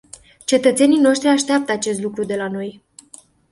[0.45, 2.83] Cetățenii noștri așteaptă acest lucru de la noi.